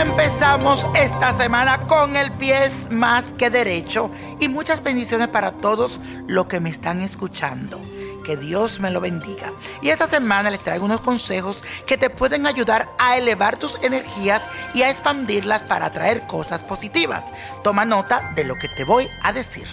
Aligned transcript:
Comenzamos 0.00 0.86
esta 0.94 1.30
semana 1.34 1.76
con 1.86 2.16
el 2.16 2.32
pie 2.32 2.66
más 2.90 3.34
que 3.36 3.50
derecho 3.50 4.10
y 4.40 4.48
muchas 4.48 4.82
bendiciones 4.82 5.28
para 5.28 5.52
todos 5.52 6.00
los 6.26 6.46
que 6.46 6.58
me 6.58 6.70
están 6.70 7.02
escuchando. 7.02 7.78
Que 8.24 8.38
Dios 8.38 8.80
me 8.80 8.90
lo 8.90 9.02
bendiga. 9.02 9.52
Y 9.82 9.90
esta 9.90 10.06
semana 10.06 10.50
les 10.50 10.64
traigo 10.64 10.86
unos 10.86 11.02
consejos 11.02 11.62
que 11.86 11.98
te 11.98 12.08
pueden 12.08 12.46
ayudar 12.46 12.88
a 12.98 13.18
elevar 13.18 13.58
tus 13.58 13.78
energías 13.82 14.42
y 14.72 14.80
a 14.80 14.88
expandirlas 14.88 15.60
para 15.64 15.86
atraer 15.86 16.26
cosas 16.26 16.64
positivas. 16.64 17.26
Toma 17.62 17.84
nota 17.84 18.32
de 18.34 18.44
lo 18.44 18.56
que 18.56 18.68
te 18.70 18.84
voy 18.84 19.06
a 19.22 19.34
decir. 19.34 19.68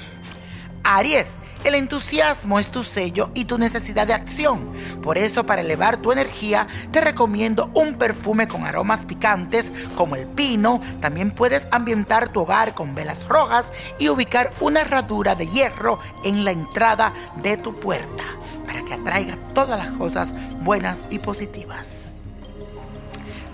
Aries 0.88 1.36
el 1.64 1.76
entusiasmo 1.76 2.60
es 2.60 2.70
tu 2.70 2.82
sello 2.82 3.30
y 3.34 3.44
tu 3.46 3.58
necesidad 3.58 4.08
de 4.08 4.14
acción. 4.14 4.72
Por 5.02 5.18
eso, 5.18 5.46
para 5.46 5.62
elevar 5.62 5.98
tu 5.98 6.14
energía, 6.14 6.68
te 6.92 7.02
recomiendo 7.02 7.70
un 7.74 7.96
perfume 7.96 8.48
con 8.48 8.64
aromas 8.64 9.04
picantes 9.04 9.70
como 9.98 10.16
el 10.16 10.28
pino. 10.28 10.80
También 11.02 11.32
puedes 11.32 11.68
ambientar 11.72 12.30
tu 12.30 12.42
hogar 12.42 12.74
con 12.74 12.96
velas 12.96 13.28
rojas 13.28 13.74
y 14.00 14.08
ubicar 14.08 14.54
una 14.62 14.82
herradura 14.82 15.36
de 15.36 15.48
hierro 15.48 16.00
en 16.24 16.46
la 16.46 16.52
entrada 16.52 17.14
de 17.44 17.58
tu 17.58 17.78
puerta 17.78 18.24
para 18.66 18.84
que 18.84 18.94
atraiga 18.94 19.36
todas 19.54 19.78
las 19.78 19.92
cosas 19.98 20.34
buenas 20.62 21.04
y 21.10 21.20
positivas. 21.20 22.17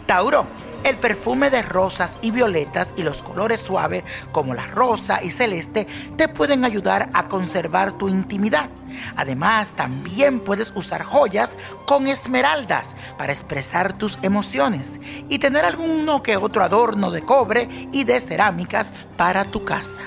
Tauro 0.05 0.47
el 0.83 0.97
perfume 0.97 1.49
de 1.49 1.61
rosas 1.61 2.19
y 2.21 2.31
violetas 2.31 2.93
y 2.97 3.03
los 3.03 3.21
colores 3.21 3.61
suaves 3.61 4.03
como 4.31 4.53
la 4.53 4.67
rosa 4.67 5.23
y 5.23 5.31
celeste 5.31 5.87
te 6.17 6.27
pueden 6.27 6.65
ayudar 6.65 7.09
a 7.13 7.27
conservar 7.27 7.93
tu 7.93 8.09
intimidad. 8.09 8.69
Además, 9.15 9.73
también 9.73 10.39
puedes 10.39 10.71
usar 10.75 11.03
joyas 11.03 11.55
con 11.87 12.07
esmeraldas 12.07 12.95
para 13.17 13.33
expresar 13.33 13.93
tus 13.93 14.19
emociones 14.21 14.99
y 15.29 15.39
tener 15.39 15.65
alguno 15.65 16.21
que 16.21 16.37
otro 16.37 16.63
adorno 16.63 17.09
de 17.11 17.21
cobre 17.21 17.69
y 17.91 18.03
de 18.03 18.19
cerámicas 18.19 18.91
para 19.17 19.45
tu 19.45 19.63
casa. 19.63 20.01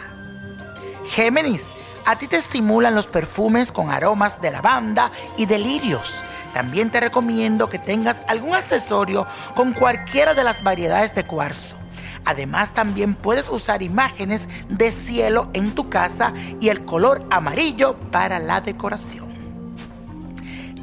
Géminis, 1.08 1.70
a 2.04 2.16
ti 2.16 2.28
te 2.28 2.36
estimulan 2.36 2.94
los 2.94 3.08
perfumes 3.08 3.72
con 3.72 3.90
aromas 3.90 4.40
de 4.40 4.52
lavanda 4.52 5.10
y 5.36 5.46
de 5.46 5.58
lirios. 5.58 6.24
También 6.56 6.90
te 6.90 7.00
recomiendo 7.00 7.68
que 7.68 7.78
tengas 7.78 8.22
algún 8.28 8.54
accesorio 8.54 9.26
con 9.54 9.74
cualquiera 9.74 10.32
de 10.32 10.42
las 10.42 10.62
variedades 10.62 11.14
de 11.14 11.26
cuarzo. 11.26 11.76
Además 12.24 12.72
también 12.72 13.14
puedes 13.14 13.50
usar 13.50 13.82
imágenes 13.82 14.48
de 14.70 14.90
cielo 14.90 15.50
en 15.52 15.74
tu 15.74 15.90
casa 15.90 16.32
y 16.58 16.70
el 16.70 16.86
color 16.86 17.26
amarillo 17.28 17.98
para 18.10 18.38
la 18.38 18.62
decoración. 18.62 19.28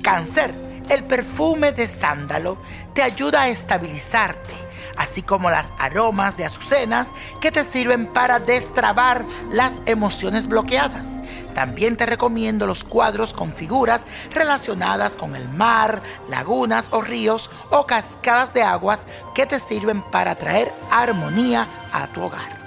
Cáncer, 0.03 0.53
el 0.89 1.05
perfume 1.05 1.71
de 1.71 1.87
sándalo 1.87 2.59
te 2.93 3.01
ayuda 3.01 3.41
a 3.41 3.49
estabilizarte 3.49 4.53
así 4.95 5.23
como 5.23 5.49
las 5.49 5.73
aromas 5.79 6.37
de 6.37 6.45
azucenas 6.45 7.09
que 7.41 7.51
te 7.51 7.63
sirven 7.63 8.05
para 8.13 8.39
destrabar 8.39 9.25
las 9.49 9.73
emociones 9.87 10.45
bloqueadas. 10.45 11.09
También 11.53 11.97
te 11.97 12.05
recomiendo 12.05 12.65
los 12.65 12.83
cuadros 12.83 13.33
con 13.33 13.53
figuras 13.53 14.05
relacionadas 14.33 15.15
con 15.15 15.35
el 15.35 15.47
mar, 15.49 16.01
lagunas 16.27 16.87
o 16.91 17.01
ríos 17.01 17.49
o 17.69 17.85
cascadas 17.85 18.53
de 18.53 18.63
aguas 18.63 19.07
que 19.35 19.45
te 19.45 19.59
sirven 19.59 20.01
para 20.01 20.35
traer 20.35 20.73
armonía 20.89 21.67
a 21.91 22.07
tu 22.07 22.23
hogar. 22.23 22.63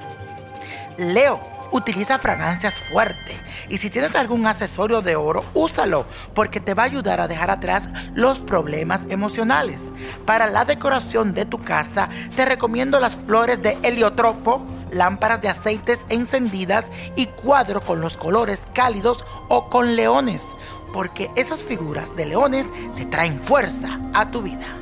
Leo 0.96 1.40
utiliza 1.72 2.18
fragancias 2.18 2.80
fuertes 2.80 3.36
y 3.68 3.78
si 3.78 3.90
tienes 3.90 4.14
algún 4.14 4.46
accesorio 4.46 5.02
de 5.02 5.16
oro, 5.16 5.44
úsalo 5.54 6.06
porque 6.34 6.60
te 6.60 6.74
va 6.74 6.84
a 6.84 6.86
ayudar 6.86 7.20
a 7.20 7.28
dejar 7.28 7.50
atrás 7.50 7.90
los 8.14 8.40
problemas 8.40 9.06
emocionales. 9.10 9.92
Para 10.24 10.46
la 10.46 10.64
decoración 10.64 11.34
de 11.34 11.44
tu 11.44 11.58
casa, 11.58 12.08
te 12.36 12.44
recomiendo 12.44 13.00
las 13.00 13.16
flores 13.16 13.60
de 13.62 13.76
heliotropo, 13.82 14.62
lámparas 14.96 15.40
de 15.40 15.48
aceites 15.48 16.00
encendidas 16.08 16.90
y 17.14 17.26
cuadro 17.26 17.80
con 17.80 18.00
los 18.00 18.16
colores 18.16 18.64
cálidos 18.72 19.24
o 19.48 19.68
con 19.68 19.96
leones, 19.96 20.44
porque 20.92 21.30
esas 21.36 21.62
figuras 21.64 22.16
de 22.16 22.26
leones 22.26 22.66
te 22.94 23.04
traen 23.06 23.40
fuerza 23.40 24.00
a 24.14 24.30
tu 24.30 24.42
vida. 24.42 24.76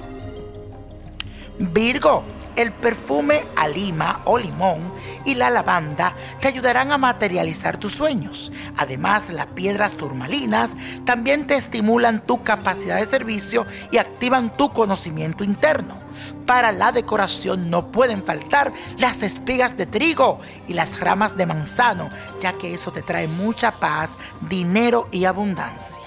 Virgo, 1.59 2.25
el 2.57 2.73
perfume 2.73 3.43
a 3.57 3.69
lima 3.69 4.21
o 4.25 4.39
limón 4.39 4.81
y 5.25 5.35
la 5.35 5.51
lavanda 5.51 6.15
te 6.41 6.49
ayudarán 6.49 6.93
a 6.93 6.99
materializar 6.99 7.77
tus 7.77 7.95
sueños. 7.95 8.53
Además, 8.77 9.31
las 9.31 9.47
piedras 9.47 9.97
turmalinas 9.97 10.71
también 11.05 11.47
te 11.47 11.57
estimulan 11.57 12.25
tu 12.25 12.43
capacidad 12.43 12.97
de 12.97 13.07
servicio 13.07 13.67
y 13.91 13.99
activan 13.99 14.57
tu 14.57 14.73
conocimiento 14.73 15.45
interno. 15.45 16.05
Para 16.47 16.73
la 16.73 16.93
decoración 16.93 17.71
no 17.71 17.91
pueden 17.91 18.23
faltar 18.23 18.73
las 18.99 19.23
espigas 19.23 19.77
de 19.77 19.87
trigo 19.87 20.41
y 20.69 20.75
las 20.75 21.01
ramas 21.01 21.37
de 21.37 21.47
manzano, 21.47 22.11
ya 22.41 22.53
que 22.53 22.75
eso 22.75 22.93
te 22.93 23.03
trae 23.03 23.27
mucha 23.27 23.73
paz, 23.73 24.17
dinero 24.49 25.09
y 25.11 25.25
abundancia. 25.25 26.04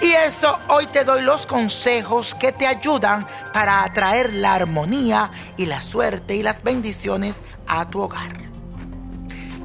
Y 0.00 0.12
eso 0.12 0.58
hoy 0.68 0.86
te 0.86 1.04
doy 1.04 1.22
los 1.22 1.46
consejos 1.46 2.34
que 2.34 2.52
te 2.52 2.66
ayudan 2.66 3.26
para 3.52 3.82
atraer 3.82 4.32
la 4.34 4.54
armonía 4.54 5.30
y 5.56 5.66
la 5.66 5.80
suerte 5.80 6.36
y 6.36 6.42
las 6.42 6.62
bendiciones 6.62 7.40
a 7.66 7.88
tu 7.88 8.02
hogar. 8.02 8.36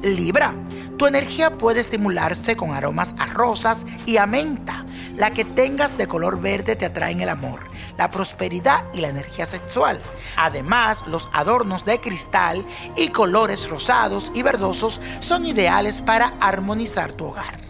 Libra, 0.02 0.54
tu 0.96 1.06
energía 1.06 1.58
puede 1.58 1.80
estimularse 1.80 2.56
con 2.56 2.72
aromas 2.72 3.14
a 3.18 3.26
rosas 3.26 3.86
y 4.06 4.16
a 4.16 4.26
menta. 4.26 4.86
La 5.16 5.32
que 5.32 5.44
tengas 5.44 5.98
de 5.98 6.08
color 6.08 6.40
verde 6.40 6.76
te 6.76 6.86
atraen 6.86 7.20
el 7.20 7.28
amor, 7.28 7.60
la 7.98 8.10
prosperidad 8.10 8.84
y 8.94 9.00
la 9.00 9.08
energía 9.08 9.44
sexual. 9.44 10.00
Además, 10.36 11.06
los 11.06 11.28
adornos 11.32 11.84
de 11.84 12.00
cristal 12.00 12.64
y 12.96 13.08
colores 13.08 13.68
rosados 13.68 14.32
y 14.34 14.42
verdosos 14.42 15.00
son 15.20 15.44
ideales 15.44 16.00
para 16.00 16.32
armonizar 16.40 17.12
tu 17.12 17.26
hogar. 17.26 17.61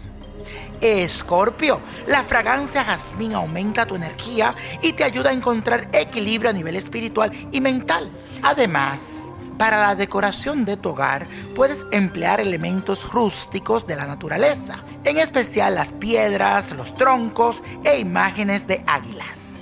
Escorpio, 0.83 1.79
la 2.07 2.23
fragancia 2.23 2.83
jazmín 2.83 3.33
aumenta 3.35 3.85
tu 3.85 3.95
energía 3.95 4.53
y 4.81 4.91
te 4.91 5.05
ayuda 5.05 5.29
a 5.29 5.33
encontrar 5.33 5.87
equilibrio 5.93 6.49
a 6.49 6.53
nivel 6.53 6.75
espiritual 6.75 7.31
y 7.53 7.61
mental. 7.61 8.11
Además, 8.41 9.21
para 9.57 9.79
la 9.79 9.95
decoración 9.95 10.65
de 10.65 10.75
tu 10.75 10.89
hogar 10.89 11.25
puedes 11.55 11.85
emplear 11.91 12.41
elementos 12.41 13.13
rústicos 13.13 13.87
de 13.87 13.95
la 13.95 14.07
naturaleza, 14.07 14.83
en 15.05 15.19
especial 15.19 15.75
las 15.75 15.93
piedras, 15.93 16.73
los 16.73 16.97
troncos 16.97 17.63
e 17.85 17.99
imágenes 17.99 18.67
de 18.67 18.83
águilas. 18.85 19.59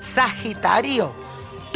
Sagitario, 0.00 1.12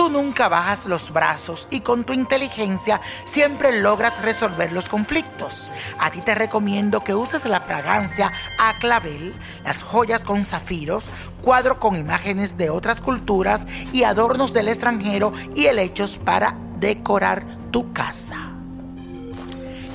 Tú 0.01 0.09
nunca 0.09 0.49
bajas 0.49 0.87
los 0.87 1.13
brazos 1.13 1.69
y 1.71 1.81
con 1.81 2.05
tu 2.05 2.15
inteligencia 2.15 3.03
siempre 3.27 3.83
logras 3.83 4.23
resolver 4.23 4.73
los 4.73 4.89
conflictos. 4.89 5.71
A 5.99 6.11
ti 6.11 6.23
te 6.23 6.35
recomiendo 6.35 7.05
que 7.05 7.15
uses 7.15 7.45
la 7.45 7.61
fragancia 7.61 8.33
a 8.59 8.79
clavel, 8.79 9.35
las 9.63 9.83
joyas 9.83 10.25
con 10.25 10.43
zafiros, 10.43 11.11
cuadro 11.43 11.79
con 11.79 11.97
imágenes 11.97 12.57
de 12.57 12.71
otras 12.71 13.03
culturas 13.03 13.67
y 13.93 14.05
adornos 14.05 14.55
del 14.55 14.69
extranjero 14.69 15.35
y 15.55 15.67
helechos 15.67 16.17
para 16.17 16.57
decorar 16.79 17.45
tu 17.71 17.93
casa. 17.93 18.39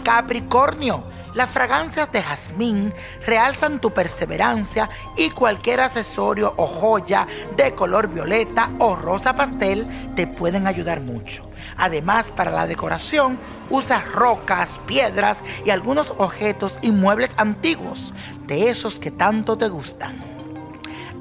Capricornio, 0.03 1.03
las 1.35 1.49
fragancias 1.49 2.11
de 2.11 2.21
jazmín 2.21 2.93
realzan 3.27 3.79
tu 3.79 3.91
perseverancia 3.91 4.89
y 5.15 5.29
cualquier 5.29 5.81
accesorio 5.81 6.53
o 6.57 6.65
joya 6.65 7.27
de 7.55 7.75
color 7.75 8.07
violeta 8.07 8.71
o 8.79 8.95
rosa 8.95 9.35
pastel 9.35 9.85
te 10.15 10.27
pueden 10.27 10.65
ayudar 10.65 11.01
mucho. 11.01 11.43
Además, 11.77 12.31
para 12.31 12.51
la 12.51 12.67
decoración, 12.67 13.37
usa 13.69 14.01
rocas, 14.01 14.81
piedras 14.87 15.43
y 15.65 15.69
algunos 15.69 16.13
objetos 16.17 16.79
y 16.81 16.91
muebles 16.91 17.33
antiguos, 17.37 18.13
de 18.47 18.69
esos 18.69 18.99
que 18.99 19.11
tanto 19.11 19.57
te 19.57 19.67
gustan. 19.67 20.17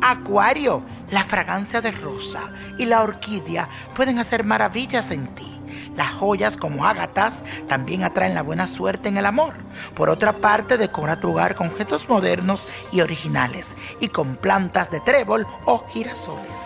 Acuario, 0.00 0.82
la 1.10 1.24
fragancia 1.24 1.80
de 1.80 1.90
rosa 1.90 2.42
y 2.78 2.86
la 2.86 3.02
orquídea 3.02 3.68
pueden 3.94 4.18
hacer 4.18 4.44
maravillas 4.44 5.10
en 5.10 5.34
ti. 5.34 5.53
Las 5.96 6.12
joyas 6.12 6.56
como 6.56 6.86
ágatas 6.86 7.38
también 7.68 8.04
atraen 8.04 8.34
la 8.34 8.42
buena 8.42 8.66
suerte 8.66 9.08
en 9.08 9.16
el 9.16 9.26
amor. 9.26 9.54
Por 9.94 10.10
otra 10.10 10.32
parte, 10.32 10.76
decora 10.76 11.20
tu 11.20 11.30
hogar 11.30 11.54
con 11.54 11.68
objetos 11.68 12.08
modernos 12.08 12.66
y 12.92 13.00
originales 13.00 13.76
y 14.00 14.08
con 14.08 14.36
plantas 14.36 14.90
de 14.90 15.00
trébol 15.00 15.46
o 15.64 15.84
girasoles. 15.88 16.62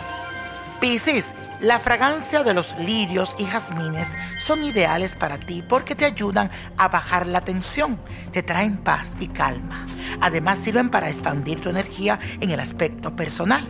Piscis, 0.80 1.34
la 1.60 1.80
fragancia 1.80 2.44
de 2.44 2.54
los 2.54 2.78
lirios 2.78 3.34
y 3.36 3.44
jazmines 3.44 4.14
son 4.38 4.62
ideales 4.62 5.16
para 5.16 5.38
ti 5.38 5.62
porque 5.68 5.96
te 5.96 6.04
ayudan 6.04 6.50
a 6.76 6.88
bajar 6.88 7.26
la 7.26 7.40
tensión, 7.40 7.98
te 8.30 8.44
traen 8.44 8.76
paz 8.78 9.16
y 9.18 9.26
calma. 9.26 9.84
Además 10.20 10.58
sirven 10.58 10.90
para 10.90 11.08
expandir 11.08 11.60
tu 11.60 11.70
energía 11.70 12.18
en 12.40 12.50
el 12.50 12.60
aspecto 12.60 13.14
personal. 13.14 13.64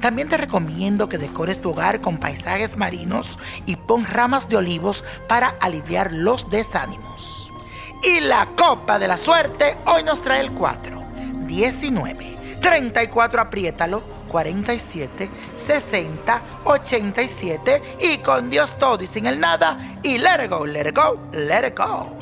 También 0.00 0.28
te 0.28 0.36
recomiendo 0.36 1.08
que 1.08 1.18
decores 1.18 1.60
tu 1.60 1.70
hogar 1.70 2.00
con 2.00 2.18
paisajes 2.18 2.76
marinos 2.76 3.38
y 3.66 3.76
pon 3.76 4.04
ramas 4.04 4.48
de 4.48 4.56
olivos 4.56 5.04
para 5.28 5.48
aliviar 5.60 6.12
los 6.12 6.50
desánimos. 6.50 7.50
Y 8.02 8.20
la 8.20 8.48
copa 8.56 8.98
de 8.98 9.08
la 9.08 9.16
suerte 9.16 9.78
hoy 9.86 10.02
nos 10.02 10.22
trae 10.22 10.40
el 10.40 10.52
4, 10.52 11.00
19, 11.46 12.36
34 12.60 13.40
apriétalo 13.40 14.02
47 14.28 15.30
60 15.54 16.42
87 16.64 17.82
y 18.00 18.18
con 18.18 18.50
Dios 18.50 18.76
todo 18.78 19.04
y 19.04 19.06
sin 19.06 19.26
el 19.26 19.38
nada 19.38 19.98
y 20.02 20.18
let 20.18 20.44
it 20.44 20.50
go, 20.50 20.66
let 20.66 20.88
it 20.88 20.96
go, 20.96 21.20
let 21.32 21.66
it 21.66 21.78
go. 21.78 22.21